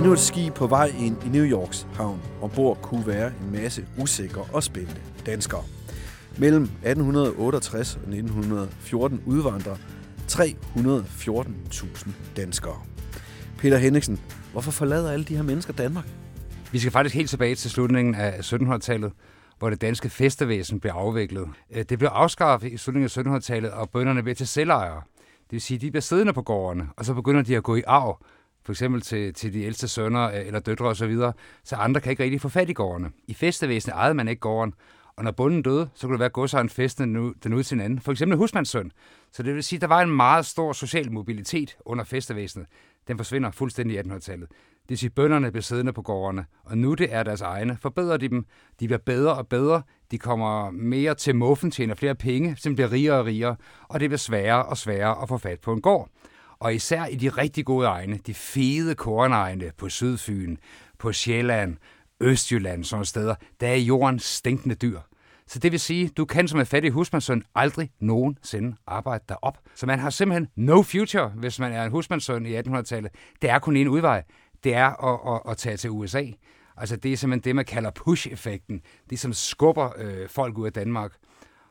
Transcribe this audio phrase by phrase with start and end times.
[0.00, 2.20] Endnu et skib på vej ind i New Yorks havn.
[2.42, 4.96] Ombord kunne være en masse usikre og spændte
[5.26, 5.64] danskere.
[6.38, 9.76] Mellem 1868 og 1914 udvandrer
[10.28, 12.76] 314.000 danskere.
[13.58, 14.20] Peter Henningsen,
[14.52, 16.06] hvorfor forlader alle de her mennesker Danmark?
[16.72, 19.12] Vi skal faktisk helt tilbage til slutningen af 1700-tallet,
[19.58, 21.48] hvor det danske festevæsen blev afviklet.
[21.70, 25.02] Øh, det blev afskaffet i slutningen af 1700-tallet, og bønderne blev til selvejere.
[25.44, 27.76] Det vil sige, at de bliver siddende på gårdene, og så begynder de at gå
[27.76, 28.18] i arv,
[28.64, 31.32] for eksempel til, til de ældste sønner øh, eller døtre osv., så, videre,
[31.64, 33.10] så andre kan ikke rigtig få fat i gårdene.
[33.28, 34.74] I festevæsenet ejede man ikke gården,
[35.16, 37.74] og når bunden døde, så kunne det være, at godsejeren festede den den ud til
[37.74, 38.00] en anden.
[38.00, 38.92] For eksempel husmandssøn.
[39.32, 42.66] Så det vil sige, at der var en meget stor social mobilitet under festevæsenet.
[43.08, 44.48] Den forsvinder fuldstændig i 1800-tallet.
[44.48, 47.76] Det vil sige, at bønderne blev siddende på gårdene, og nu det er deres egne.
[47.80, 48.46] Forbedrer de dem,
[48.80, 52.92] de bliver bedre og bedre, de kommer mere til muffen, tjener flere penge, så bliver
[52.92, 53.56] rigere og rigere,
[53.88, 56.10] og det bliver sværere og sværere at få fat på en gård.
[56.60, 60.56] Og især i de rigtig gode egne, de fede kornegne på Sydfyn,
[60.98, 61.76] på Sjælland,
[62.20, 65.00] Østjylland, sådan steder, der er jorden stinkende dyr.
[65.46, 69.58] Så det vil sige, du kan som en fattig husmandssøn aldrig nogensinde arbejde dig op.
[69.74, 73.10] Så man har simpelthen no future, hvis man er en husmandssøn i 1800-tallet.
[73.42, 74.22] Det er kun en udvej.
[74.64, 76.24] Det er at, at, at tage til USA.
[76.76, 78.82] Altså det er simpelthen det, man kalder push-effekten.
[79.10, 81.12] Det som skubber øh, folk ud af Danmark.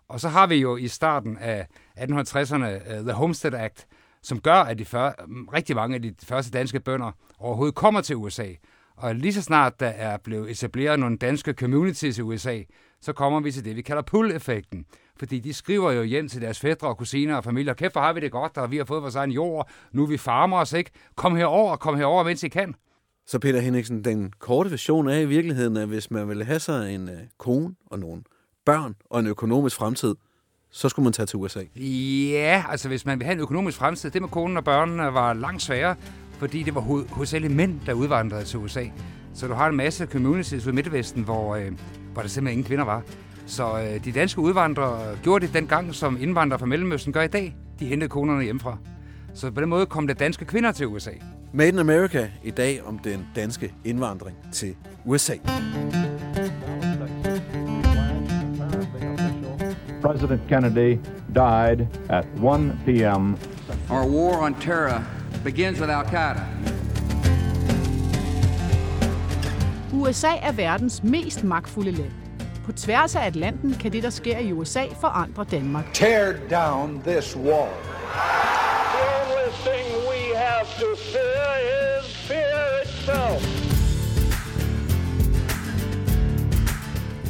[0.08, 1.68] Og så har vi jo i starten af
[1.98, 3.88] 1860'erne uh, øh, The Homestead Act,
[4.24, 8.02] som gør, at de før, mm, rigtig mange af de første danske bønder overhovedet kommer
[8.02, 8.48] til USA.
[8.96, 12.62] Og lige så snart der er blevet etableret nogle danske communities i USA,
[13.02, 14.86] så kommer vi til det, vi kalder pull-effekten.
[15.20, 18.14] Fordi de skriver jo hjem til deres fædre og kusiner og familier, kæft, hvor har
[18.14, 20.74] vi det godt, og vi har fået vores egen jord, nu er vi farmer os,
[20.74, 20.92] ikke?
[21.16, 22.76] Kom herover, kom herover, mens I kan.
[23.28, 26.96] Så Peter Henriksen, den korte version er i virkeligheden, at hvis man vil have sig
[26.96, 28.24] en øh, kone og nogle
[28.66, 30.16] børn og en økonomisk fremtid,
[30.72, 31.62] så skulle man tage til USA.
[31.76, 35.34] Ja, altså hvis man vil have en økonomisk fremtid, det med konen og børnene var
[35.34, 35.96] langt sværere,
[36.32, 38.86] fordi det var hovedsageligt mænd, der udvandrede til USA.
[39.34, 41.72] Så du har en masse communities i Midtvesten, hvor, øh,
[42.14, 43.04] hvor der simpelthen ingen kvinder var.
[43.46, 47.56] Så øh, de danske udvandrere gjorde det dengang, som indvandrere fra Mellemøsten gør i dag.
[47.80, 48.78] De hentede konerne hjemmefra.
[49.34, 51.12] Så på den måde kom der danske kvinder til USA.
[51.54, 55.34] Made in America i dag om den danske indvandring til USA.
[60.10, 61.00] President Kennedy
[61.34, 63.38] died at 1 p.m.
[63.92, 65.06] Our war on terror
[65.44, 66.48] begins with Al Qaeda.
[69.94, 72.12] USA er verdens mest magtfulde land.
[72.66, 75.86] På tværs af Atlanten kan det, der sker i USA, forandre Danmark.
[75.94, 77.70] Tear down this wall.
[78.94, 83.59] The only thing we have to fear is fear itself.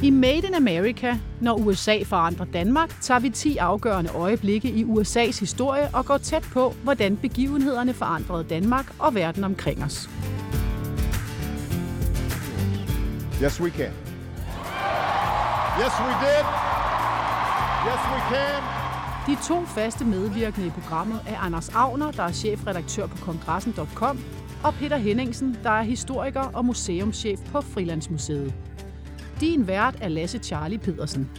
[0.04, 5.40] I Made in America, når USA forandrer Danmark, tager vi 10 afgørende øjeblikke i USA's
[5.40, 10.10] historie og går tæt på, hvordan begivenhederne forandrede Danmark og verden omkring os.
[13.44, 13.92] Yes, we can.
[15.82, 16.46] Yes, we did.
[17.88, 18.64] Yes, we can.
[19.28, 24.20] De to faste medvirkende i programmet er Anders Agner, der er chefredaktør på kongressen.com,
[24.64, 28.54] og Peter Henningsen, der er historiker og museumschef på Frilandsmuseet.
[29.40, 31.30] Din vært er Lasse Charlie Pedersen.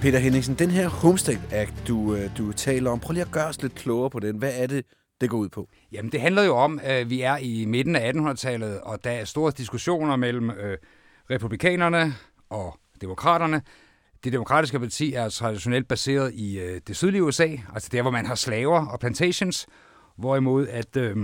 [0.00, 3.46] Peter Henningsen, den her Homestead Act, du, øh, du taler om, prøv lige at gøre
[3.46, 4.36] os lidt klogere på den.
[4.36, 4.84] Hvad er det,
[5.20, 5.68] det går ud på?
[5.92, 9.24] Jamen, det handler jo om, at vi er i midten af 1800-tallet, og der er
[9.24, 10.78] store diskussioner mellem øh,
[11.30, 12.14] republikanerne
[12.50, 13.62] og demokraterne.
[14.24, 18.26] Det demokratiske parti er traditionelt baseret i øh, det sydlige USA, altså der, hvor man
[18.26, 19.66] har slaver og plantations,
[20.18, 21.16] hvorimod at øh,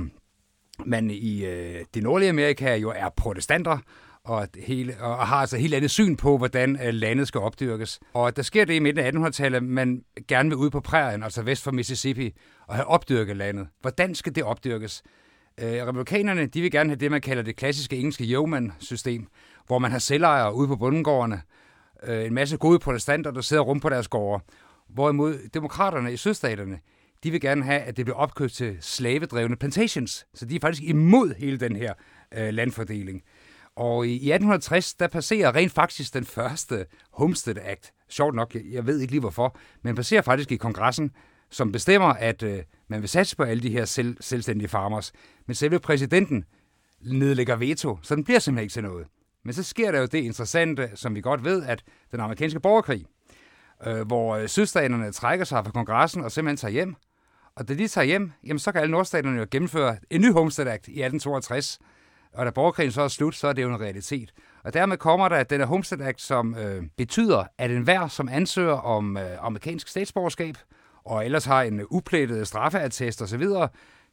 [0.87, 3.79] man i øh, det nordlige Amerika jo er protestanter,
[4.29, 8.01] og, hele, og har altså et helt andet syn på, hvordan øh, landet skal opdyrkes.
[8.15, 11.43] Og der sker det i midten af 1800-tallet, man gerne vil ud på prærien, altså
[11.43, 12.35] vest for Mississippi,
[12.67, 13.69] og have opdyrket landet.
[13.81, 15.03] Hvordan skal det opdyrkes?
[15.61, 19.27] Øh, republikanerne de vil gerne have det, man kalder det klassiske engelske yeoman-system,
[19.67, 21.43] hvor man har selvejere ude på bundegårdene,
[22.03, 24.45] øh, en masse gode protestanter, der sidder rum på deres gårde.
[24.89, 26.79] Hvorimod demokraterne i sydstaterne,
[27.25, 30.27] de vil gerne have, at det bliver opkøbt til slavedrevne plantations.
[30.35, 31.95] Så de er faktisk imod hele den her
[32.35, 33.23] øh, landfordeling.
[33.79, 37.93] Og i 1860, der passerer rent faktisk den første Homestead Act.
[38.09, 41.11] Sjovt nok, jeg ved ikke lige hvorfor, men passerer faktisk i kongressen,
[41.51, 45.13] som bestemmer, at øh, man vil satse på alle de her selv, selvstændige farmers.
[45.47, 46.45] Men selve præsidenten
[47.01, 49.07] nedlægger veto, så den bliver simpelthen ikke til noget.
[49.45, 51.83] Men så sker der jo det interessante, som vi godt ved, at
[52.13, 53.07] den amerikanske borgerkrig,
[53.87, 56.95] øh, hvor øh, sydstaterne trækker sig fra kongressen og simpelthen tager hjem.
[57.55, 60.69] Og da de tager hjem, jamen, så kan alle nordstaterne jo gennemføre en ny Homestead
[60.69, 61.79] Act i 1862,
[62.35, 64.33] og da borgerkrigen så er slut, så er det jo en realitet.
[64.65, 68.75] Og dermed kommer der den her Homestead Act, som øh, betyder, at enhver, som ansøger
[68.75, 70.55] om øh, amerikansk statsborgerskab,
[71.05, 73.45] og ellers har en uplættet straffeattest osv.,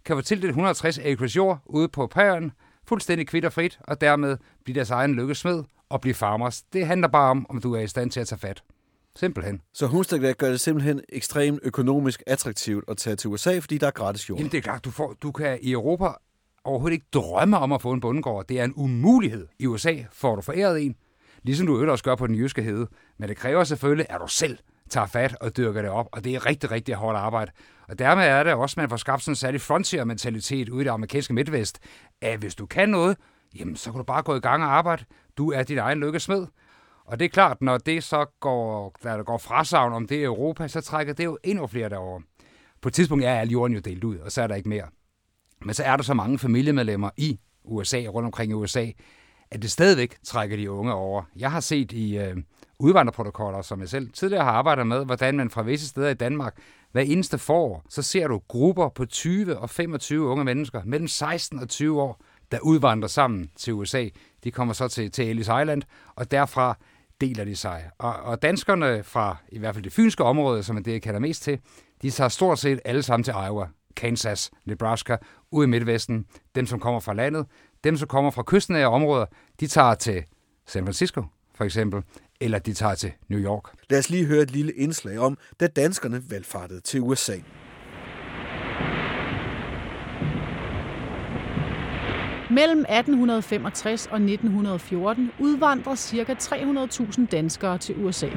[0.06, 2.52] kan få tildelt 160 acres jord ude på prærien,
[2.88, 6.62] fuldstændig kvitt og dermed blive deres egen lykkesmed og blive farmers.
[6.62, 8.64] Det handler bare om, om du er i stand til at tage fat.
[9.16, 9.62] Simpelthen.
[9.74, 13.92] Så Homestead gør det simpelthen ekstremt økonomisk attraktivt at tage til USA, fordi der er
[13.92, 14.40] gratis jord.
[14.40, 16.08] Jamen det er klart, du, får, du kan i Europa
[16.66, 18.48] overhovedet ikke drømme om at få en bondegård.
[18.48, 19.48] Det er en umulighed.
[19.60, 20.96] I USA får du foræret en,
[21.44, 22.88] ligesom du øvrigt også gør på den jyske hede.
[23.18, 24.58] Men det kræver selvfølgelig, at du selv
[24.90, 27.52] tager fat og dyrker det op, og det er rigtig, rigtig hårdt arbejde.
[27.88, 30.86] Og dermed er det også, at man får skabt sådan en særlig frontier-mentalitet ude i
[30.86, 31.80] det amerikanske midtvest,
[32.22, 33.18] at hvis du kan noget,
[33.60, 35.06] jamen så kan du bare gå i gang og arbejde.
[35.38, 36.48] Du er din egen lykkesmed.
[37.06, 40.68] Og det er klart, når det så går, der går frasavn om det i Europa,
[40.68, 42.22] så trækker det jo endnu flere derover.
[42.82, 44.86] På et tidspunkt er al jorden jo delt ud, og så er der ikke mere.
[45.62, 48.86] Men så er der så mange familiemedlemmer i USA, rundt omkring i USA,
[49.52, 51.24] at det stadigvæk trækker de unge over.
[51.36, 52.38] Jeg har set i øh,
[52.80, 56.58] udvandrerprotokoller, som jeg selv tidligere har arbejdet med, hvordan man fra visse steder i Danmark,
[56.92, 61.60] hver eneste forår, så ser du grupper på 20 og 25 unge mennesker, mellem 16
[61.60, 62.22] og 20 år,
[62.52, 64.08] der udvandrer sammen til USA.
[64.44, 65.82] De kommer så til, til Ellis Island,
[66.16, 66.78] og derfra
[67.22, 67.90] deler de sig.
[67.98, 71.20] Og, og danskerne fra i hvert fald det fynske område, som er det, jeg kalder
[71.20, 71.60] mest til,
[72.02, 75.18] de tager stort set alle sammen til Iowa, Kansas, Nebraska,
[75.52, 76.26] ud i Midtvesten.
[76.56, 77.46] Dem, som kommer fra landet,
[77.84, 79.26] dem, som kommer fra kystnære områder,
[79.60, 80.24] de tager til
[80.66, 81.24] San Francisco,
[81.56, 82.04] for eksempel,
[82.42, 83.64] eller de tager til New York.
[83.90, 87.36] Lad os lige høre et lille indslag om, da danskerne valgfartede til USA.
[92.50, 96.34] Mellem 1865 og 1914 udvandrede ca.
[96.34, 98.30] 300.000 danskere til USA.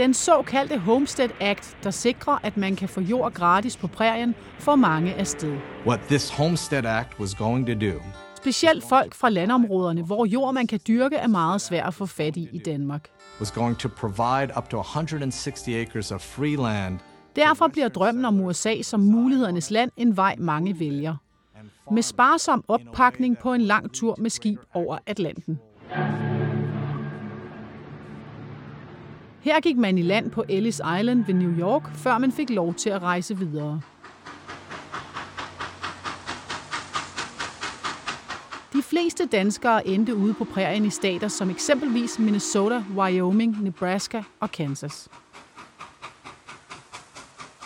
[0.00, 4.76] Den såkaldte Homestead Act, der sikrer, at man kan få jord gratis på prærien, får
[4.76, 5.58] mange af sted.
[5.86, 8.00] What this Homestead Act was going to do
[8.36, 12.36] Specielt folk fra landområderne, hvor jord man kan dyrke, er meget svært at få fat
[12.36, 13.08] i i Danmark.
[13.40, 16.98] was going to provide up to 160 acres of free land
[17.36, 21.16] Derfor bliver drømmen om USA som mulighedernes land en vej, mange vælger.
[21.92, 25.58] Med sparsom oppakning på en lang tur med skib over Atlanten.
[29.42, 32.74] Her gik man i land på Ellis Island ved New York, før man fik lov
[32.74, 33.80] til at rejse videre.
[38.72, 44.50] De fleste danskere endte ude på prærien i stater som eksempelvis Minnesota, Wyoming, Nebraska og
[44.50, 45.08] Kansas.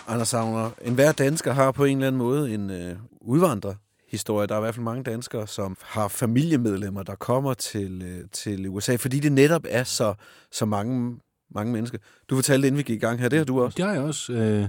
[0.08, 4.46] Anders Savner, enhver dansker har på en eller anden måde en øh, udvandrerhistorie.
[4.46, 8.68] Der er i hvert fald mange danskere, som har familiemedlemmer, der kommer til, øh, til
[8.68, 10.14] USA, fordi det netop er så,
[10.52, 11.18] så mange,
[11.54, 11.98] mange mennesker.
[12.30, 13.76] Du fortalte, inden vi gik i gang her, det har du også.
[13.76, 14.32] Det har jeg også.
[14.32, 14.68] Øh,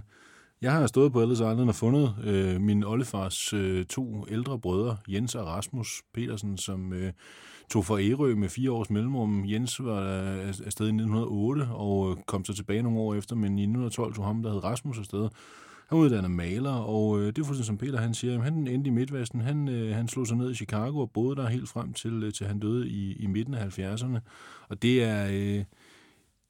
[0.62, 4.98] Jeg har stået på Ellis Island og fundet øh, min oldefars øh, to ældre brødre,
[5.08, 7.12] Jens og Rasmus Petersen, som øh,
[7.72, 9.46] tog fra Ærø med fire års mellemrum.
[9.46, 13.60] Jens var øh, afsted i 1908 og øh, kom så tilbage nogle år efter, men
[13.60, 15.30] i 1912 tog ham, der hed Rasmus afsted.
[15.90, 18.88] Han uddannede maler, og øh, det er fuldstændig som Peter han siger, jamen, han endte
[18.88, 19.42] i Midtvesten.
[19.42, 22.34] Han, øh, han slog sig ned i Chicago og boede der helt frem til, øh,
[22.34, 24.20] til han døde i, i midten af 70'erne.
[24.70, 25.64] Og det er, øh,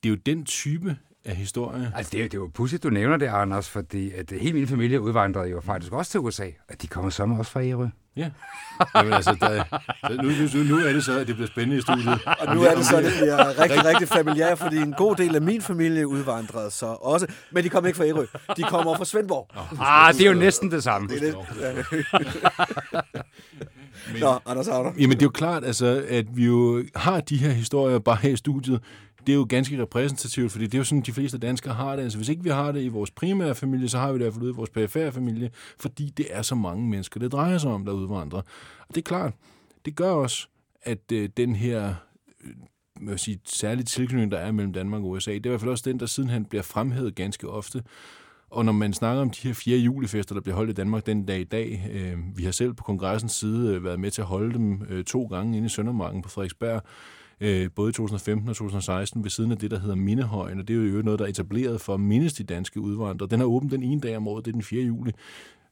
[0.05, 1.91] det er jo den type af historie.
[1.95, 4.67] Altså, det er, det er jo pudsigt, du nævner det, Anders, fordi at hele min
[4.67, 7.87] familie udvandrede jo faktisk også til USA, og de kommer sammen også fra Ærø.
[8.15, 8.29] Ja.
[8.95, 9.63] Jamen, altså, der,
[10.23, 10.29] nu,
[10.63, 12.19] nu, nu er det så, at det bliver spændende i studiet.
[12.47, 15.35] Og nu er det så, at det bliver rigtig, rigtig familiær, fordi en god del
[15.35, 17.27] af min familie udvandrede så også.
[17.51, 18.25] Men de kommer ikke fra Ærø.
[18.57, 19.47] De kommer fra Svendborg.
[19.79, 21.07] Ah, det er jo næsten det samme.
[21.07, 22.05] Det er det.
[24.21, 24.91] Nå, Anders Havner.
[24.97, 28.29] Jamen, det er jo klart, altså, at vi jo har de her historier bare her
[28.29, 28.81] i studiet.
[29.25, 32.03] Det er jo ganske repræsentativt, fordi det er jo sådan, de fleste danskere har det.
[32.03, 34.23] Altså, hvis ikke vi har det i vores primære familie, så har vi det i
[34.23, 37.57] hvert fald ude i vores perifære familie, fordi det er så mange mennesker, det drejer
[37.57, 38.41] sig om, der udvandrer.
[38.79, 39.33] Og det er klart,
[39.85, 40.47] det gør også,
[40.81, 41.95] at øh, den her
[42.43, 42.51] øh,
[43.09, 45.71] jeg sige, særlige tilknytning, der er mellem Danmark og USA, det er i hvert fald
[45.71, 47.83] også den, der sidenhen bliver fremhævet ganske ofte.
[48.49, 51.25] Og når man snakker om de her fire julefester, der bliver holdt i Danmark den
[51.25, 54.27] dag i dag, øh, vi har selv på kongressens side øh, været med til at
[54.27, 56.81] holde dem øh, to gange inde i Søndermarken på Frederiksberg,
[57.41, 60.75] øh, både i 2015 og 2016, ved siden af det, der hedder Mindehøjen, og det
[60.75, 63.29] er jo noget, der er etableret for at mindes de danske udvandrere.
[63.29, 64.83] Den er åben den ene dag om året, det er den 4.
[64.83, 65.11] juli.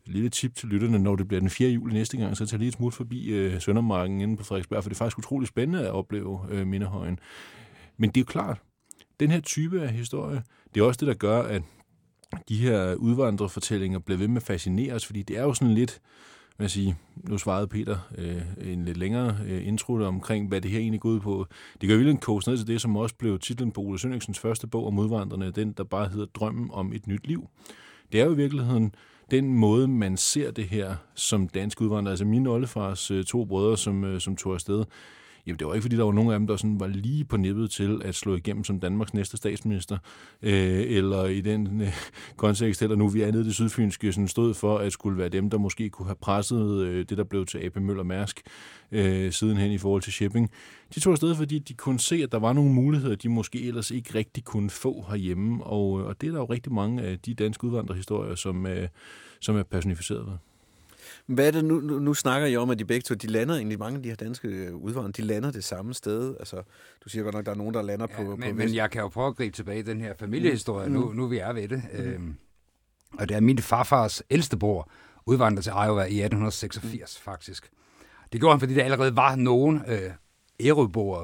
[0.08, 1.70] Et lille tip til lytterne, når det bliver den 4.
[1.70, 4.90] juli næste gang, så tag lige et smut forbi øh, Søndermarken inde på Frederiksberg, for
[4.90, 7.20] det er faktisk utrolig spændende at opleve øh, Mindehøjen.
[7.98, 8.58] Men det er jo klart,
[9.20, 10.44] den her type af historie,
[10.74, 11.62] det er også det, der gør, at
[12.50, 16.02] de her udvandrerfortællinger bliver ved med at fascinere os, fordi det er jo sådan lidt,
[16.58, 20.72] hvad jeg sige, nu svarede Peter øh, en lidt længere øh, intro omkring, hvad det
[20.72, 21.46] her egentlig går ud på.
[21.82, 24.68] Det gør virkelig kose ned til det, som også blev titlen på Ole Sønningsens første
[24.68, 27.50] bog om udvandrerne, den der bare hedder Drømmen om et nyt liv.
[28.12, 28.96] Det er jo i virkeligheden
[29.32, 32.12] den måde, man ser det her som dansk udvandrer.
[32.12, 34.86] Altså mine oldefars øh, to brødre, som, øh, som tog afsted,
[35.48, 37.38] Jamen, det var ikke, fordi der var nogen af dem, der sådan var lige på
[37.38, 39.98] nippet til at slå igennem som Danmarks næste statsminister,
[40.42, 41.94] øh, eller i den øh,
[42.36, 45.30] kontekst, eller nu vi er nede i det sydfynske, sådan stod for at skulle være
[45.30, 48.42] dem, der måske kunne have presset øh, det, der blev til AP Møller Mærsk
[48.92, 50.52] øh, sidenhen i forhold til shipping.
[50.96, 53.92] De tog afsted, fordi de kunne se, at der var nogle muligheder, de måske ellers
[53.92, 57.20] ikke rigtig kunne få herhjemme, og, øh, og det er der jo rigtig mange af
[57.20, 58.88] de danske udvandrerhistorier, som, øh,
[59.40, 60.53] som er personificeret ved.
[61.26, 63.56] Hvad er det nu, nu, nu snakker I om, at de begge to, de lander
[63.56, 66.36] egentlig, mange af de her danske udvandrere, de lander det samme sted.
[66.40, 66.56] Altså,
[67.04, 68.36] du siger godt nok, der er nogen, der lander Ja, på...
[68.36, 70.94] men, på men jeg kan jo prøve at gribe tilbage i den her familiehistorie, Mm.
[70.94, 71.84] nu, nu vi er ved det.
[71.94, 72.36] Øhm,
[73.20, 74.90] og det er min farfars ældste bror,
[75.26, 77.70] udvandret til Iowa i 1886 faktisk.
[78.34, 80.10] Det gjorde han, fordi der allerede var nogen øh,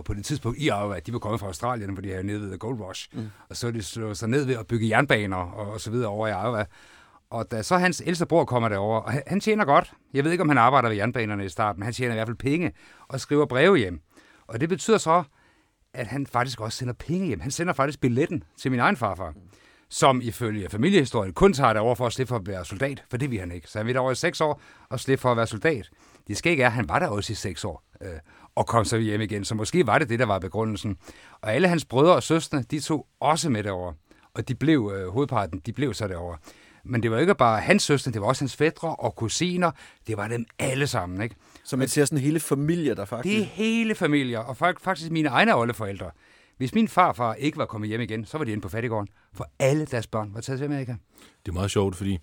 [0.06, 1.00] på det tidspunkt i Iowa.
[1.00, 3.10] De var kommet fra Australien, fordi de havde nede ved Gold Rush.
[3.14, 3.28] Mm.
[3.50, 6.08] Og så er de slået sig ned ved at bygge jernbaner og, og så videre
[6.10, 6.66] over i Iowa.
[7.32, 9.94] Og da så hans ældste bror kommer derover, og han, tjener godt.
[10.14, 12.28] Jeg ved ikke, om han arbejder ved jernbanerne i starten, men han tjener i hvert
[12.28, 12.72] fald penge
[13.08, 14.02] og skriver breve hjem.
[14.48, 15.24] Og det betyder så,
[15.94, 17.40] at han faktisk også sender penge hjem.
[17.40, 19.34] Han sender faktisk billetten til min egen farfar,
[19.90, 23.18] som ifølge familiehistorien kun tager det over for at slippe for at være soldat, for
[23.18, 23.68] det vil han ikke.
[23.68, 25.90] Så han vil over i seks år og slippe for at være soldat.
[26.28, 28.10] Det skal ikke er, at han var der også i seks år øh,
[28.56, 29.46] og kom så hjem igen.
[29.46, 30.98] Så måske var det det, der var begrundelsen.
[31.42, 33.94] Og alle hans brødre og søstre, de tog også med derover.
[34.34, 36.36] Og de blev, øh, hovedparten, de blev så derover.
[36.84, 39.72] Men det var ikke bare hans søstre, det var også hans fædre og kusiner.
[40.08, 41.36] Det var dem alle sammen, ikke?
[41.64, 43.36] Så man ser sådan hele familier, der faktisk...
[43.36, 46.12] Det er hele familier, og fak- faktisk mine egne oldeforældre.
[46.58, 49.50] Hvis min farfar ikke var kommet hjem igen, så var de inde på fattigården, for
[49.60, 50.96] alle deres børn var taget til Amerika.
[51.46, 52.20] Det er meget sjovt, fordi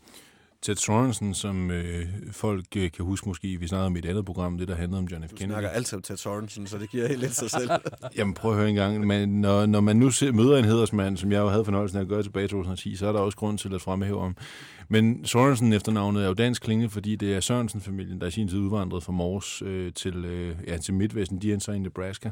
[0.62, 4.25] Ted Sorensen, som øh, folk øh, kan huske måske, vi snakkede om i et andet
[4.25, 5.30] program, det der handlede om John F.
[5.30, 5.52] Du Kennedy.
[5.52, 7.70] snakker altid om Ted Sorensen, så det giver helt lidt sig selv.
[8.16, 9.06] Jamen prøv at høre en gang.
[9.06, 12.02] Man, når, når man nu ser, møder en hedersmand, som jeg jo havde fornøjelsen af
[12.02, 14.36] at gøre tilbage i 2010, så er der også grund til at fremhæve om.
[14.88, 18.58] Men Sorensen efternavnet er jo dansk klinge, fordi det er Sørensen-familien, der i sin tid
[18.58, 21.42] udvandrede fra Mors øh, til, øh, ja, til Midtvesten.
[21.42, 22.30] De er så i Nebraska.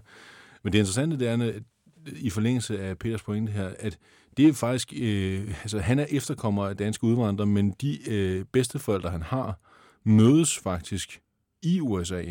[0.62, 1.62] Men det interessante det er, at
[2.06, 3.98] i forlængelse af Peters pointe her, at
[4.36, 9.10] det er faktisk, øh, altså han er efterkommer af danske udvandrere, men de øh, bedsteforældre,
[9.10, 9.58] han har,
[10.04, 11.20] mødes faktisk
[11.62, 12.22] i USA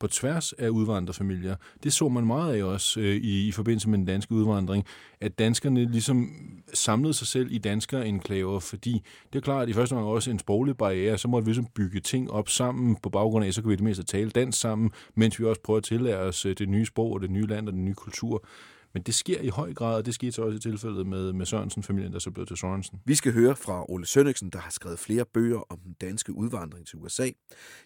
[0.00, 1.56] på tværs af udvandrerfamilier.
[1.82, 4.84] Det så man meget af også øh, i, i forbindelse med den danske udvandring,
[5.20, 6.30] at danskerne ligesom
[6.74, 9.02] samlede sig selv i danskere enklaver, fordi
[9.32, 11.70] det er klart, at i første omgang også en sproglig barriere, så måtte vi ligesom
[11.74, 14.90] bygge ting op sammen på baggrund af, så kan vi det mindste tale dansk sammen,
[15.14, 17.68] mens vi også prøver at tillære os øh, det nye sprog og det nye land
[17.68, 18.44] og den nye kultur.
[18.94, 21.46] Men det sker i høj grad, og det skete så også i tilfældet med, med
[21.46, 22.96] Sørensen-familien, der så blev til Sørensen.
[23.06, 26.86] Vi skal høre fra Ole Sønneksen, der har skrevet flere bøger om den danske udvandring
[26.86, 27.28] til USA.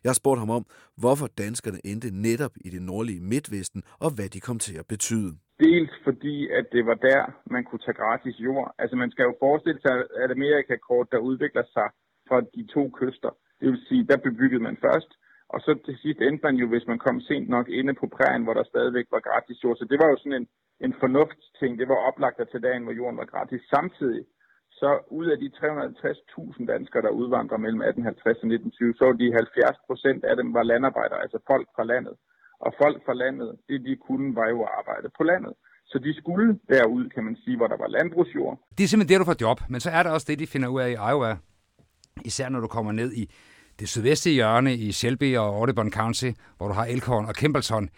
[0.03, 0.65] Jeg har spurgt ham om,
[1.03, 5.33] hvorfor danskerne endte netop i det nordlige Midtvesten, og hvad de kom til at betyde.
[5.67, 7.23] Dels fordi, at det var der,
[7.55, 8.75] man kunne tage gratis jord.
[8.79, 11.89] Altså man skal jo forestille sig, at Amerikakort, der udvikler sig
[12.29, 13.33] fra de to kyster.
[13.61, 15.11] Det vil sige, der bebyggede man først,
[15.55, 18.45] og så til sidst endte man jo, hvis man kom sent nok inde på prærien,
[18.45, 19.77] hvor der stadigvæk var gratis jord.
[19.77, 20.49] Så det var jo sådan en,
[20.81, 21.79] en fornuftsting.
[21.81, 23.63] Det var oplagt at til dagen, hvor jorden var gratis.
[23.75, 24.23] Samtidig,
[24.81, 29.79] så ud af de 350.000 danskere, der udvandrer mellem 1850 og 1920, så de 70
[29.89, 32.15] procent af dem var landarbejdere, altså folk fra landet.
[32.65, 35.53] Og folk fra landet, det de kunne, var jo at arbejde på landet.
[35.91, 38.55] Så de skulle derud, kan man sige, hvor der var landbrugsjord.
[38.79, 40.69] Det er simpelthen det, du får job, men så er der også det, de finder
[40.69, 41.37] ud af i Iowa.
[42.25, 43.25] Især når du kommer ned i
[43.81, 47.89] det sydvestlige hjørne i Shelby og Audubon County, hvor du har Elkhorn og Kimballton.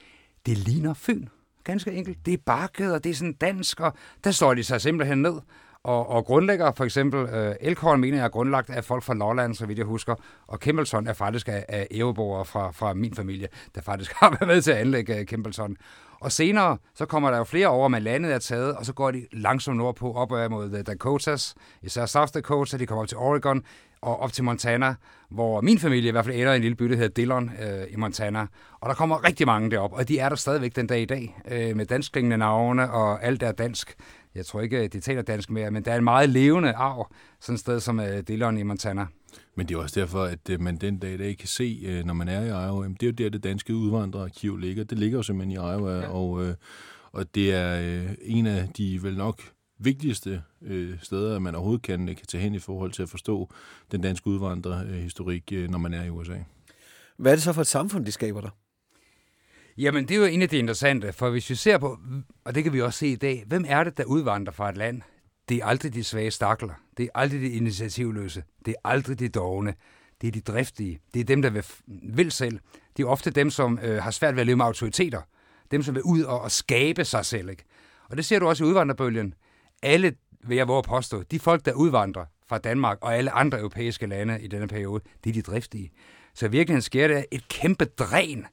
[0.46, 1.26] Det ligner Fyn.
[1.66, 2.26] Ganske enkelt.
[2.26, 3.92] Det er bakket, og det er sådan dansk, og
[4.24, 5.40] der står de sig simpelthen ned.
[5.86, 9.54] Og, og grundlægger for eksempel, øh, Elkhorn mener jeg er grundlagt af folk fra Lolland,
[9.54, 10.14] så vidt jeg husker,
[10.46, 14.48] og Kimballton er faktisk af, af æveboere fra, fra min familie, der faktisk har været
[14.48, 15.26] med til at anlægge
[15.58, 15.68] uh,
[16.20, 19.10] Og senere, så kommer der jo flere over, med landet er taget, og så går
[19.10, 23.62] de langsomt nordpå op mod øh, Dakotas, især South Dakota, de kommer op til Oregon,
[24.00, 24.94] og op til Montana,
[25.28, 27.86] hvor min familie i hvert fald ender i en lille by, der hedder Dillon øh,
[27.90, 28.46] i Montana.
[28.80, 31.38] Og der kommer rigtig mange derop, og de er der stadigvæk den dag i dag,
[31.50, 33.96] øh, med danskklingende navne, og alt er dansk.
[34.36, 37.54] Jeg tror ikke, de taler dansk mere, men der er en meget levende arv, sådan
[37.54, 39.06] et sted som øh, Dillon i Montana.
[39.54, 42.04] Men det er også derfor, at øh, man den dag i dag kan se, øh,
[42.04, 44.84] når man er i Iowa, det er jo der, det danske udvandrerarkiv ligger.
[44.84, 46.08] Det ligger jo simpelthen i Iowa, ja.
[46.08, 46.54] og, øh,
[47.12, 49.42] og det er øh, en af de vel nok
[49.78, 53.50] vigtigste øh, steder, man overhovedet kan, kan tage hen i forhold til at forstå
[53.92, 56.38] den danske udvandrerhistorik, øh, når man er i USA.
[57.16, 58.50] Hvad er det så for et samfund, de skaber der?
[59.78, 61.98] Jamen, det er jo en af de interessante, for hvis vi ser på,
[62.44, 64.76] og det kan vi også se i dag, hvem er det, der udvandrer fra et
[64.76, 65.02] land?
[65.48, 66.74] Det er aldrig de svage stakler.
[66.96, 68.42] Det er aldrig de initiativløse.
[68.64, 69.74] Det er aldrig de dogne.
[70.20, 71.00] Det er de driftige.
[71.14, 71.64] Det er dem, der vil,
[72.14, 72.58] vil selv.
[72.96, 75.20] Det er ofte dem, som øh, har svært ved at leve med autoriteter.
[75.70, 77.48] Dem, som vil ud og, og skabe sig selv.
[77.50, 77.64] Ikke?
[78.10, 79.34] Og det ser du også i udvandrerbølgen.
[79.82, 80.14] Alle,
[80.44, 84.40] vil jeg våge påstå, de folk, der udvandrer fra Danmark og alle andre europæiske lande
[84.42, 85.90] i denne periode, det er de driftige.
[86.34, 88.46] Så i virkeligheden sker der et kæmpe dræn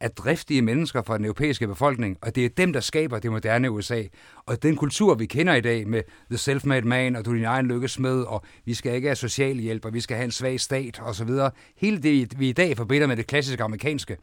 [0.00, 3.70] er driftige mennesker fra den europæiske befolkning, og det er dem, der skaber det moderne
[3.70, 4.02] USA.
[4.46, 7.44] Og den kultur, vi kender i dag med The Self-Made Man, og du er din
[7.44, 11.00] egen lykkesmed, og vi skal ikke have socialhjælp, og vi skal have en svag stat,
[11.02, 11.30] osv.
[11.76, 14.16] Hele det, vi i dag forbinder med det klassiske amerikanske,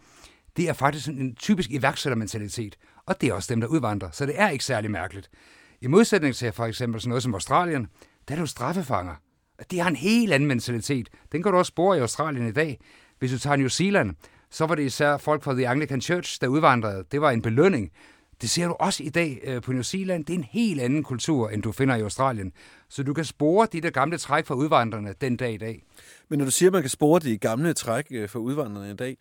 [0.58, 4.34] det er faktisk en typisk iværksættermentalitet, og det er også dem, der udvandrer, så det
[4.38, 5.30] er ikke særlig mærkeligt.
[5.82, 7.88] I modsætning til for eksempel sådan noget som Australien,
[8.28, 9.16] der er du straffefanger.
[9.72, 11.10] De har en helt anden mentalitet.
[11.32, 12.80] Den kan du også spore i Australien i dag.
[13.20, 14.16] Hvis du tager New Zealand,
[14.56, 17.04] så var det især folk fra The Anglican Church, der udvandrede.
[17.12, 17.92] Det var en belønning.
[18.42, 20.26] Det ser du også i dag øh, på New Zealand.
[20.26, 22.52] Det er en helt anden kultur, end du finder i Australien.
[22.90, 25.84] Så du kan spore de der gamle træk fra udvandrerne den dag i dag.
[26.30, 28.96] Men når du siger, at man kan spore de gamle træk øh, fra udvandrerne i
[28.96, 29.18] dag,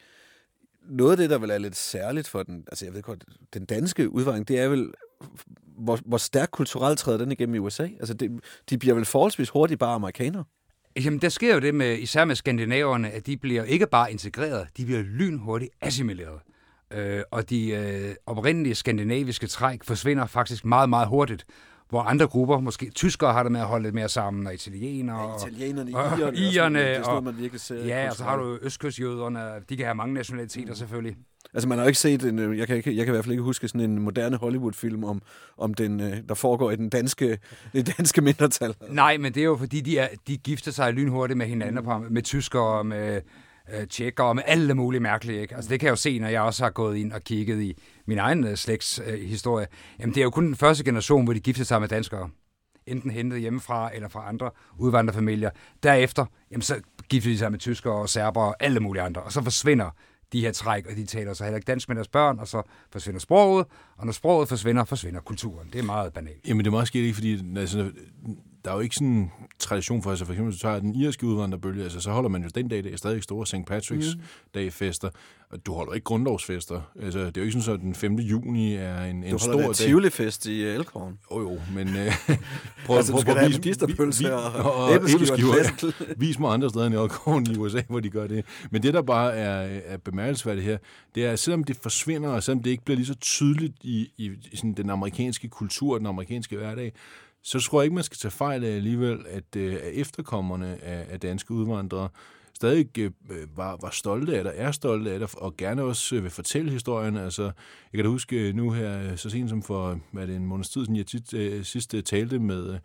[0.89, 3.25] noget af det, der vel er lidt særligt for den, altså jeg ved godt,
[3.55, 4.93] den danske udvandring, det er vel,
[5.79, 7.89] hvor, hvor stærkt kulturelt træder den igennem i USA?
[8.01, 8.31] Altså det,
[8.71, 10.45] de bliver vel forholdsvis hurtigt bare amerikanere?
[10.97, 14.69] Jamen, der sker jo det med, især med skandinaverne, at de bliver ikke bare integreret,
[14.77, 16.41] de bliver lynhurtigt assimileret.
[16.91, 21.47] Øh, og de øh, oprindelige skandinaviske træk forsvinder faktisk meget, meget hurtigt
[21.89, 25.31] hvor andre grupper, måske tyskere har det med at holde lidt mere sammen, og italienere,
[25.31, 27.85] ja, italienerne, og, og, irerne, det er sådan noget, man virkelig ser.
[27.85, 30.75] Ja, og så har du østkystjøderne, de kan have mange nationaliteter mm.
[30.75, 31.17] selvfølgelig.
[31.55, 33.33] Altså man har jo ikke set, en, øh, jeg, kan, jeg kan i hvert fald
[33.33, 35.23] ikke huske sådan en moderne Hollywood-film om,
[35.59, 37.39] om den, øh, der foregår i den danske,
[37.73, 38.75] det danske mindretal.
[38.89, 42.13] Nej, men det er jo fordi, de, er, de gifter sig lynhurtigt med hinanden, mm.
[42.13, 43.21] med tyskere, med
[43.73, 45.41] øh, tjekker og med alle mulige mærkelige.
[45.41, 45.57] Ikke?
[45.57, 47.77] Altså, det kan jeg jo se, når jeg også har gået ind og kigget i
[48.07, 49.19] min egen øh, slægtshistorie.
[49.19, 49.67] Øh, historie.
[49.99, 52.31] Jamen, det er jo kun den første generation, hvor de giftede sig med danskere.
[52.87, 55.51] Enten hentet hjemmefra eller fra andre udvandrerfamilier.
[55.83, 59.23] Derefter, jamen, så giftede de sig med tyskere og serbere og alle mulige andre.
[59.23, 59.91] Og så forsvinder
[60.33, 62.63] de her træk, og de taler så heller ikke dansk med deres børn, og så
[62.93, 63.67] forsvinder sproget,
[63.97, 65.69] og når sproget forsvinder, forsvinder kulturen.
[65.73, 66.49] Det er meget banalt.
[66.49, 67.91] Jamen det er meget skidt, fordi altså,
[68.65, 71.27] der er jo ikke sådan tradition for, altså for eksempel, hvis du tager den irske
[71.27, 73.55] udvandrerbølge, altså så holder man jo den dag, det er stadig store St.
[73.55, 74.23] Patrick's mm.
[74.55, 75.11] dag fester,
[75.51, 76.81] og du holder ikke grundlovsfester.
[77.03, 78.15] Altså, det er jo ikke sådan, at den 5.
[78.15, 79.59] juni er en, en stor dag.
[79.59, 81.19] Du holder Tivoli-fest i Elkhorn.
[81.31, 82.13] Jo jo, men øh,
[82.87, 85.55] prøv, altså, prøv, prøv, prøv, vis, vi, og, og, og æbleskiver.
[85.57, 86.15] Ja.
[86.17, 88.45] Vis mig andre steder end i Elkhorn i USA, hvor de gør det.
[88.71, 90.79] Men det, der bare er, er bemærkelsesværdigt her,
[91.15, 94.11] det er, at selvom det forsvinder, og selvom det ikke bliver lige så tydeligt i,
[94.19, 96.93] i, i sådan den amerikanske kultur, den amerikanske hverdag,
[97.45, 101.07] så tror jeg ikke, man skal tage fejl af alligevel, at, øh, at efterkommerne af,
[101.11, 102.09] af danske udvandrere
[102.55, 106.21] stadig øh, øh, var, var stolte af det, er stolte af det, og gerne også
[106.21, 107.17] vil fortælle historien.
[107.17, 107.53] Altså, jeg
[107.95, 110.97] kan da huske nu her, så sent som for hvad det, en måneds tid siden,
[110.97, 112.79] jeg tit, sidst talte med,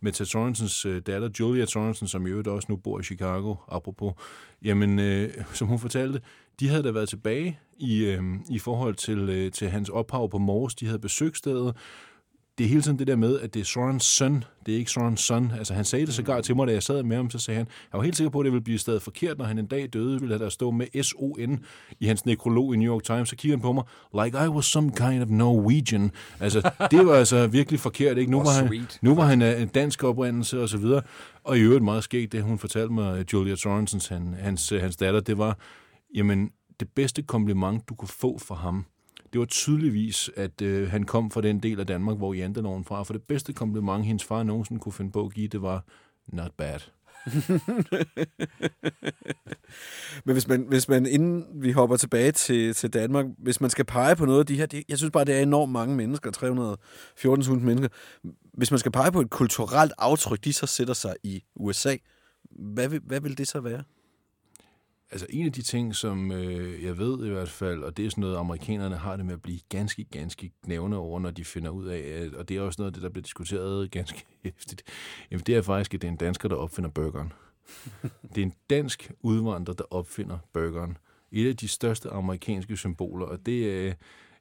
[0.00, 4.14] med Ted Sorensens datter, Julia Sorensen, som i øvrigt også nu bor i Chicago, apropos,
[4.62, 6.20] jamen, øh, som hun fortalte,
[6.60, 10.38] de havde da været tilbage i, øh, i forhold til, øh, til hans ophav på
[10.38, 10.74] Mors.
[10.74, 11.76] De havde besøgt stedet,
[12.58, 14.90] det er hele tiden det der med, at det er Sorens søn, det er ikke
[14.90, 15.50] Sorens søn.
[15.58, 17.66] Altså han sagde det sågar til mig, da jeg sad med ham, så sagde han,
[17.92, 19.88] jeg var helt sikker på, at det ville blive stadig forkert, når han en dag
[19.92, 21.64] døde, ville der stå med S-O-N
[22.00, 23.84] i hans nekrolog i New York Times, så kigger han på mig,
[24.24, 26.10] like I was some kind of Norwegian.
[26.40, 28.30] Altså, det var altså virkelig forkert, ikke?
[28.30, 31.02] Nu var han, nu var han en dansk oprindelse og så videre.
[31.44, 35.20] Og i øvrigt meget skægt, det hun fortalte mig, Julia Sorensens, han, hans, hans datter,
[35.20, 35.58] det var,
[36.14, 38.84] jamen, det bedste kompliment, du kunne få fra ham,
[39.34, 43.02] det var tydeligvis, at øh, han kom fra den del af Danmark, hvor janteloven fra.
[43.02, 45.84] For det bedste kompliment, hendes far nogensinde kunne finde på at give, det var
[46.26, 46.80] not bad.
[50.24, 53.84] Men hvis man, hvis man, inden vi hopper tilbage til, til Danmark, hvis man skal
[53.84, 56.30] pege på noget af de her, det, jeg synes bare, det er enormt mange mennesker,
[57.44, 57.88] 314.000 mennesker.
[58.52, 61.96] Hvis man skal pege på et kulturelt aftryk, de så sætter sig i USA,
[62.50, 63.82] hvad vil, hvad vil det så være?
[65.14, 68.10] Altså en af de ting, som øh, jeg ved i hvert fald, og det er
[68.10, 71.70] sådan noget, amerikanerne har det med at blive ganske, ganske gnævne over, når de finder
[71.70, 74.82] ud af, og det er også noget af det, der bliver diskuteret ganske hæftigt,
[75.30, 77.32] jamen det er faktisk, at det er en dansker, der opfinder burgeren.
[78.34, 80.96] det er en dansk udvandrer, der opfinder burgeren.
[81.32, 83.88] Et af de største amerikanske symboler, og det er...
[83.88, 83.94] Øh,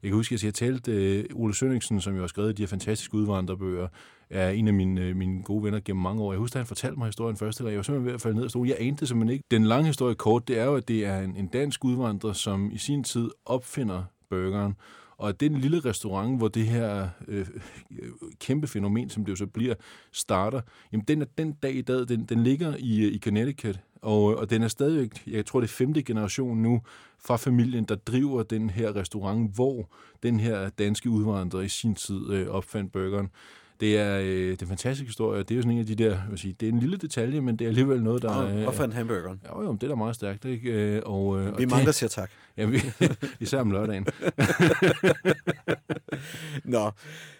[0.04, 2.62] jeg kan huske, at jeg talte uh, øh, Ole Sønningsen, som jo har skrevet de
[2.62, 3.88] her fantastiske udvandrerbøger,
[4.30, 6.34] er en af mine, øh, mine gode venner gennem mange år.
[6.34, 7.72] Jeg husker, at han fortalte mig historien første gang.
[7.72, 8.66] Jeg var simpelthen ved at falde ned og stå.
[8.66, 9.46] Jeg anede det simpelthen ikke.
[9.52, 12.72] Den lange historie kort, det er jo, at det er en, en dansk udvandrer, som
[12.72, 14.76] i sin tid opfinder burgeren.
[15.18, 17.48] Og den lille restaurant, hvor det her øh,
[17.92, 18.08] øh,
[18.40, 19.76] kæmpe fænomen, som det jo så bliver,
[20.12, 20.62] starter,
[20.92, 24.24] jamen den er den dag i dag, den, den ligger i, øh, i Connecticut, og,
[24.24, 26.82] og den er stadigvæk, jeg tror det er femte generation nu,
[27.20, 29.90] fra familien, der driver den her restaurant, hvor
[30.24, 33.30] den her danske udvandrer i sin tid øh, opfandt burgeren.
[33.80, 35.44] Det er, øh, det er en fantastisk historie.
[35.44, 37.42] Det er jo sådan en af de der, vil sige, det er en lille detalje,
[37.42, 38.30] men det er alligevel noget, der...
[38.30, 39.42] Og, øh, hvorfor en hamburgeren?
[39.44, 40.46] Ja, jo, det er da meget stærkt.
[40.46, 40.72] Ikke?
[40.72, 42.32] Øh, og, øh, vi er mange, der siger tak.
[42.58, 42.82] Ja, vi,
[43.40, 44.08] især om lørdagen.
[46.74, 46.92] Nå,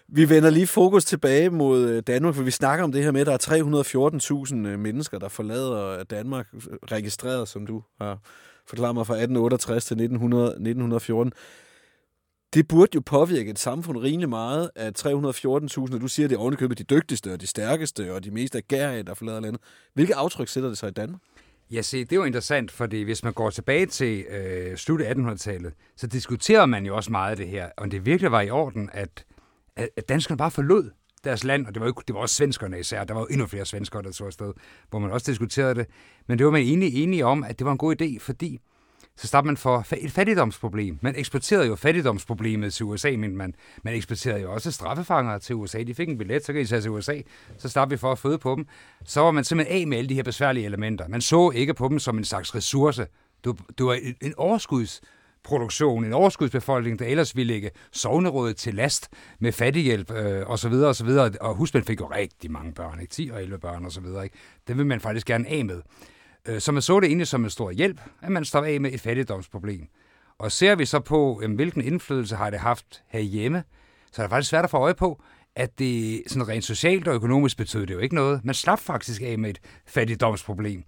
[0.08, 3.20] vi vender lige fokus tilbage mod øh, Danmark, for vi snakker om det her med,
[3.20, 6.46] at der er 314.000 øh, mennesker, der forlader Danmark,
[6.92, 8.18] registreret, som du har
[8.66, 11.32] forklaret mig, fra 1868 til 1900, 1914.
[12.54, 15.14] Det burde jo påvirke et samfund rimelig meget, at 314.000,
[15.94, 18.56] og du siger, at det er ovenikøbet de dygtigste og de stærkeste og de mest
[18.56, 19.60] agerige, der forlader landet.
[19.94, 21.20] Hvilke aftryk sætter det sig i Danmark?
[21.70, 25.14] Ja, se, det er jo interessant, fordi hvis man går tilbage til øh, slut af
[25.14, 28.50] 1800-tallet, så diskuterer man jo også meget af det her, om det virkelig var i
[28.50, 29.24] orden, at,
[29.76, 30.90] at danskerne bare forlod
[31.24, 33.46] deres land, og det var, jo, det var også svenskerne især, der var jo endnu
[33.46, 34.52] flere svenskere, der tog afsted,
[34.90, 35.86] hvor man også diskuterede det.
[36.26, 38.60] Men det var man egentlig enige om, at det var en god idé, fordi
[39.16, 40.98] så startede man for et fattigdomsproblem.
[41.02, 45.82] Man eksporterede jo fattigdomsproblemet til USA, men man, man eksporterede jo også straffefanger til USA.
[45.82, 47.20] De fik en billet, så kan I tage til USA.
[47.58, 48.66] Så startede vi for at føde på dem.
[49.04, 51.08] Så var man simpelthen af med alle de her besværlige elementer.
[51.08, 53.06] Man så ikke på dem som en slags ressource.
[53.44, 55.00] Det var en overskuds
[55.44, 60.68] produktion, en overskudsbefolkning, der ellers ville lægge sovnerådet til last med fattighjælp øh, og så
[60.68, 61.30] videre og så videre.
[61.40, 63.12] Og husband fik jo rigtig mange børn, ikke?
[63.12, 64.24] 10 og 11 børn og så videre.
[64.24, 64.36] Ikke?
[64.68, 65.80] Det vil man faktisk gerne af med.
[66.48, 68.92] Øh, så man så det egentlig som en stor hjælp, at man står af med
[68.92, 69.86] et fattigdomsproblem.
[70.38, 73.64] Og ser vi så på, øh, hvilken indflydelse har det haft herhjemme,
[74.12, 75.22] så er det faktisk svært at få øje på,
[75.56, 78.44] at det sådan rent socialt og økonomisk betød det jo ikke noget.
[78.44, 80.84] Man slap faktisk af med et fattigdomsproblem.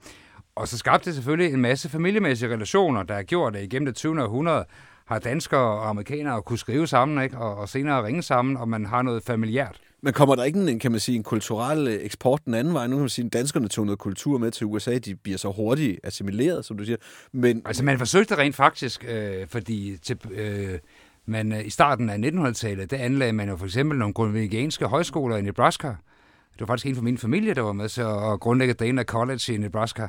[0.55, 3.95] Og så skabte det selvfølgelig en masse familiemæssige relationer, der har gjort, at igennem det
[3.95, 4.23] 20.
[4.23, 4.65] århundrede
[5.07, 7.39] har danskere og amerikanere kunne skrive sammen, ikke?
[7.39, 9.81] Og, og senere ringe sammen, og man har noget familiært.
[10.07, 12.87] Men kommer der ikke en, kan man sige, en kulturel øh, eksport den anden vej?
[12.87, 14.99] Nu kan man sige, at danskerne tog noget kultur med til USA.
[14.99, 16.97] De bliver så hurtigt assimileret, som du siger.
[17.33, 17.63] Men...
[17.65, 20.79] Altså, man forsøgte rent faktisk, øh, fordi til, øh,
[21.27, 25.37] man, øh, i starten af 1900-tallet, der anlagde man jo for eksempel nogle grundvigianske højskoler
[25.37, 25.89] i Nebraska.
[25.89, 29.55] Det var faktisk en fra min familie, der var med til at grundlægge Dana College
[29.55, 30.07] i Nebraska.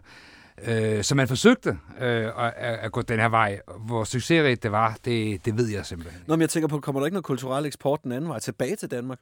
[0.67, 3.59] Øh, så man forsøgte øh, at, at gå den her vej.
[3.79, 6.21] Hvor succesrigt det var, det, det ved jeg simpelthen.
[6.27, 8.75] Nå, men jeg tænker på, kommer der ikke noget kulturel eksport den anden vej tilbage
[8.75, 9.19] til Danmark?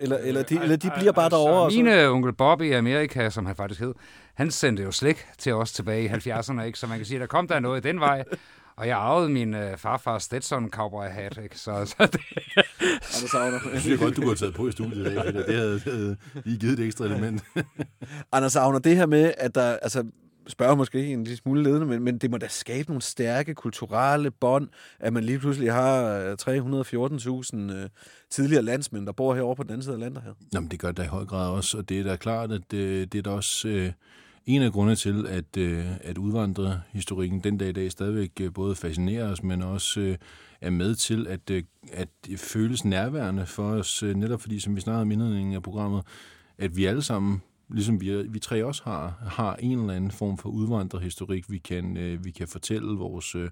[0.00, 1.70] Eller, eller, de, eller de bliver bare altså, derovre?
[1.70, 3.94] Mine onkel Bobby i Amerika, som han faktisk hed,
[4.34, 6.78] han sendte jo slik til os tilbage i 70'erne, ikke?
[6.78, 8.24] så man kan sige, at der kom der noget den vej.
[8.76, 11.58] Og jeg arvede min øh, farfars Stetson cowboy hat, ikke?
[11.58, 12.20] Så, så det...
[12.80, 13.58] Anders Agner.
[13.72, 15.92] Jeg synes godt, du kunne have taget på i studiet i dag, det havde, det
[15.92, 17.44] havde lige givet et ekstra element.
[18.32, 20.04] Anders Agner, det her med, at der, altså,
[20.50, 24.30] spørger måske en lille smule ledende, men, men det må da skabe nogle stærke kulturelle
[24.30, 24.68] bånd,
[25.00, 27.88] at man lige pludselig har øh, 314.000 øh,
[28.30, 30.32] tidligere landsmænd, der bor herovre på den anden side af landet her.
[30.54, 33.12] Jamen, det gør det i høj grad også, og det er da klart, at det,
[33.12, 33.92] det er da også øh,
[34.46, 38.74] en af grundene til, at, øh, at udvandrerhistorikken den dag i dag stadigvæk øh, både
[38.74, 40.16] fascinerer os, men også øh,
[40.60, 44.80] er med til, at, øh, at føles nærværende for os, øh, netop fordi, som vi
[44.80, 46.02] snakkede om indledningen af programmet,
[46.58, 50.38] at vi alle sammen ligesom vi, vi tre også har, har en eller anden form
[50.38, 53.50] for udvandrerhistorik, vi kan, øh, vi kan fortælle vores øh,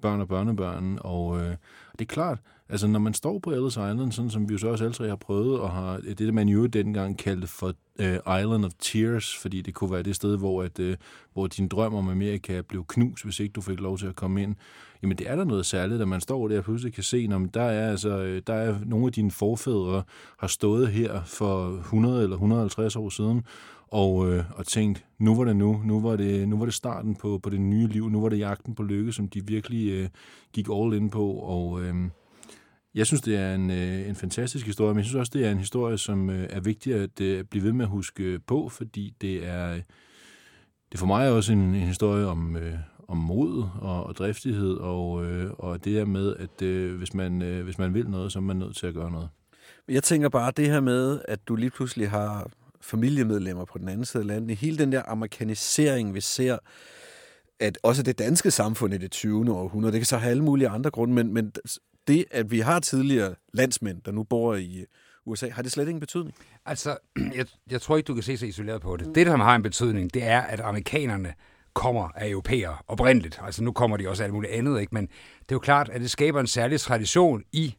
[0.00, 0.98] børn og børnebørn.
[1.00, 1.56] Og øh,
[1.92, 4.68] det er klart, altså når man står på Ellis Island, sådan som vi jo så
[4.68, 8.64] også altid har prøvet, og har det, der man jo dengang kaldte for øh, Island
[8.64, 10.96] of Tears, fordi det kunne være det sted, hvor, at, øh,
[11.32, 14.42] hvor din drøm om Amerika blev knust, hvis ikke du fik lov til at komme
[14.42, 14.56] ind.
[15.02, 17.38] Jamen det er der noget særligt, at man står der og pludselig kan se, når
[17.38, 20.02] der er, altså, øh, der er nogle af dine forfædre
[20.38, 23.42] har stået her for 100 eller 150 år siden,
[23.90, 27.14] og, øh, og tænkt, nu var det nu, nu var det, nu var det starten
[27.14, 30.08] på, på det nye liv, nu var det jagten på lykke, som de virkelig øh,
[30.52, 31.94] gik all in på, og øh,
[32.94, 35.50] jeg synes, det er en, øh, en fantastisk historie, men jeg synes også, det er
[35.50, 39.14] en historie, som øh, er vigtig at øh, blive ved med at huske på, fordi
[39.20, 42.56] det er, det er for mig også en, en historie om,
[43.08, 47.42] om mod og, og driftighed, og, øh, og det her med, at øh, hvis, man,
[47.42, 49.28] øh, hvis man vil noget, så er man nødt til at gøre noget.
[49.88, 54.04] Jeg tænker bare det her med, at du lige pludselig har familiemedlemmer på den anden
[54.04, 54.56] side af landet.
[54.56, 56.58] Hele den der amerikanisering, vi ser,
[57.60, 59.52] at også det danske samfund i det 20.
[59.52, 61.52] århundrede, det kan så have alle mulige andre grunde, men, men
[62.08, 64.84] det, at vi har tidligere landsmænd, der nu bor i
[65.26, 66.34] USA, har det slet ingen betydning?
[66.66, 66.96] Altså,
[67.36, 69.14] jeg, jeg tror ikke, du kan se så isoleret på det.
[69.14, 71.34] Det, der har en betydning, det er, at amerikanerne
[71.72, 73.40] kommer af europæere oprindeligt.
[73.42, 74.94] Altså nu kommer de også af alt muligt andet, ikke?
[74.94, 77.74] men det er jo klart, at det skaber en særlig tradition i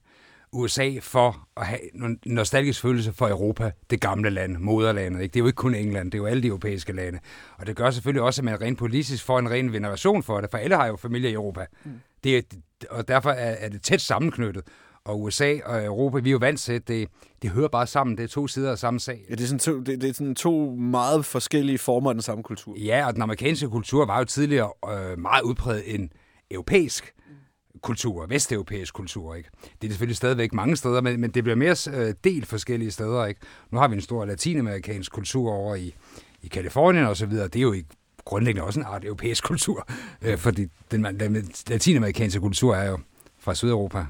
[0.51, 5.21] USA for at have en nostalgisk følelse for Europa, det gamle land, moderlandet.
[5.21, 5.33] Ikke?
[5.33, 7.19] Det er jo ikke kun England, det er jo alle de europæiske lande.
[7.57, 10.51] Og det gør selvfølgelig også, at man rent politisk får en ren veneration for det,
[10.51, 11.65] for alle har jo familie i Europa.
[11.83, 11.91] Mm.
[12.23, 12.41] Det er,
[12.89, 14.63] og derfor er, er det tæt sammenknyttet.
[15.05, 17.09] Og USA og Europa, vi er jo vant til, at det,
[17.41, 18.17] det hører bare sammen.
[18.17, 19.25] Det er to sider af samme sag.
[19.29, 22.21] Ja, det er, sådan to, det, det er sådan to meget forskellige former af den
[22.21, 22.75] samme kultur.
[22.77, 26.11] Ja, og den amerikanske kultur var jo tidligere øh, meget udpræget en
[26.51, 27.13] europæisk
[27.81, 29.35] kultur, vesteuropæisk kultur.
[29.35, 29.49] Ikke?
[29.81, 33.25] Det er selvfølgelig stadigvæk mange steder, men, men det bliver mere øh, delt forskellige steder.
[33.25, 33.41] Ikke?
[33.71, 35.95] Nu har vi en stor latinamerikansk kultur over i,
[36.41, 37.47] i Kalifornien og så videre.
[37.47, 37.89] Det er jo ikke
[38.29, 39.87] grundlæggende også en art europæisk kultur,
[40.21, 42.99] øh, fordi den, den latinamerikanske kultur er jo
[43.39, 44.05] fra Sydeuropa.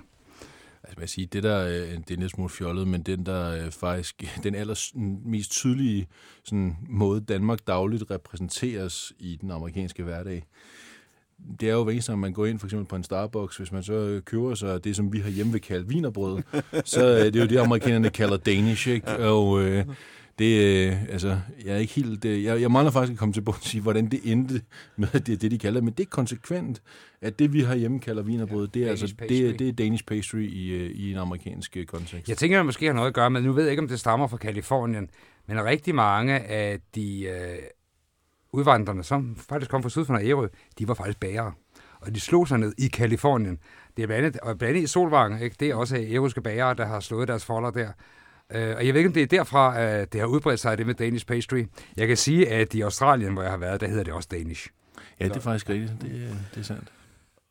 [0.84, 3.66] Altså, man sige, det der, øh, det er lidt lille smule fjollet, men den der
[3.66, 4.94] øh, faktisk, den aller
[5.26, 6.08] mest tydelige
[6.44, 10.46] sådan, måde, Danmark dagligt repræsenteres i den amerikanske hverdag,
[11.60, 13.84] det er jo hver eneste, man går ind for eksempel på en Starbucks, hvis man
[13.84, 16.42] så øh, køber sig det, som vi har hjemme vil kalde vinerbrød,
[16.86, 19.18] så det er det jo det, amerikanerne kalder Danish, ikke?
[19.18, 19.86] Og øh,
[20.40, 23.44] det, øh, altså, jeg er ikke helt, øh, jeg, jeg mangler faktisk at komme til
[23.48, 24.62] at sige, hvordan det endte
[24.98, 26.82] med, det det, de kalder men det er konsekvent,
[27.22, 30.38] at det, vi har hjemme kalder vinerbrød, det er, altså, det, det er Danish pastry
[30.38, 32.30] i, øh, i en amerikansk kontekst.
[32.30, 33.88] Jeg tænker, at det måske har noget at gøre med, nu ved jeg ikke, om
[33.88, 35.10] det stammer fra Kalifornien,
[35.48, 37.58] men rigtig mange af de øh,
[38.52, 40.48] udvandrerne, som faktisk kom fra syd for Ærø,
[40.80, 41.54] de var faktisk bærere.
[42.02, 43.60] Og de slog sig ned i Kalifornien.
[43.98, 45.56] Det er blandt andet, og blandt andet i Solvang, ikke?
[45.60, 47.92] det er også æruske bærere, der har slået deres folder der.
[48.54, 50.86] Øh, og jeg ved ikke, om det er derfra, at det har udbredt sig, det
[50.86, 51.66] med Danish pastry.
[51.98, 54.68] Jeg kan sige, at i Australien, hvor jeg har været, der hedder det også Danish.
[55.20, 55.92] Ja, det er faktisk rigtigt.
[56.02, 56.92] Det, det er sandt.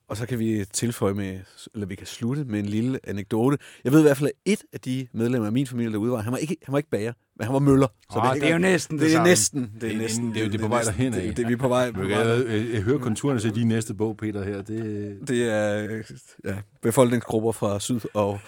[0.09, 1.41] Og så kan vi tilføje med,
[1.75, 3.59] eller vi kan slutte med en lille anekdote.
[3.85, 6.19] Jeg ved i hvert fald, at et af de medlemmer af min familie derude var,
[6.19, 7.87] han var ikke, han var ikke bager, men han var møller.
[8.13, 9.29] Så oh, det, det, er jo næsten det, det samme.
[9.29, 10.35] Er næsten, det er næsten.
[10.35, 11.23] Det, er, det er på vej derhen af.
[11.23, 11.93] Det, det, er vi på vej.
[11.93, 14.63] På jeg, jeg, jeg, jeg hører konturerne til din næste bog, Peter, her.
[14.63, 16.03] Det, det er
[16.45, 18.41] ja, befolkningsgrupper fra syd og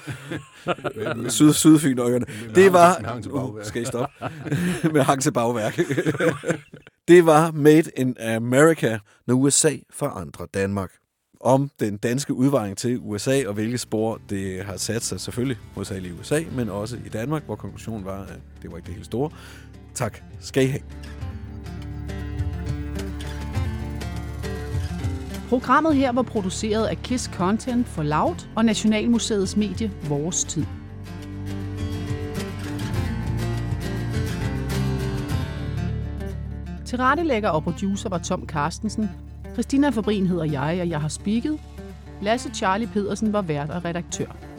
[1.29, 2.27] syd, sydfyn og øerne.
[2.55, 3.21] Det var...
[3.31, 4.15] Uh, skal I stoppe?
[4.95, 5.81] med hang til bagværk.
[7.09, 10.91] det var Made in America, når USA forandrer Danmark
[11.41, 16.15] om den danske udvejning til USA, og hvilke spor det har sat sig selvfølgelig hovedsageligt
[16.15, 19.07] i USA, men også i Danmark, hvor konklusionen var, at det var ikke det helt
[19.07, 19.31] store.
[19.95, 20.83] Tak skal I have.
[25.49, 30.65] Programmet her var produceret af KISS Content for Loud og Nationalmuseets medie Vores Tid.
[36.87, 39.11] Tilrettelægger og producer var Tom Carstensen,
[39.61, 41.61] Christina Fabrin hedder jeg, og jeg har spikket.
[42.23, 44.50] Lasse Charlie Pedersen var vært og redaktør.